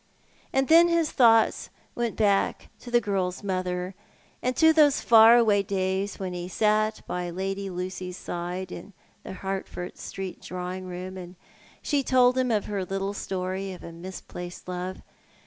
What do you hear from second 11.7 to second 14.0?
she told him her little story of a